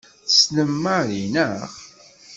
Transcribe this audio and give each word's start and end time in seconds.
Tessnem 0.27 0.71
Mary, 0.83 1.23
naɣ? 1.33 1.69